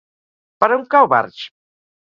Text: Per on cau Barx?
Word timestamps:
Per 0.63 0.69
on 0.77 0.87
cau 0.95 1.11
Barx? 1.13 1.47